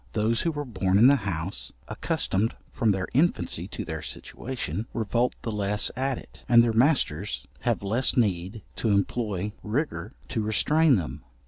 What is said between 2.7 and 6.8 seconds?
from their infancy to their situation, revolt the less at it, and their